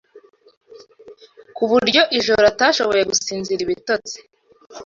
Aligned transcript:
ku 1.55 1.63
buryo 1.71 2.01
iryo 2.05 2.21
joro 2.25 2.45
atashoboye 2.53 3.03
gusinzira 3.11 3.59
ibitotsi 3.63 4.17